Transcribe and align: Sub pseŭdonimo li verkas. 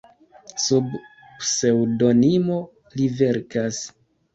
Sub 0.63 0.87
pseŭdonimo 1.45 2.61
li 2.99 3.11
verkas. 3.23 3.89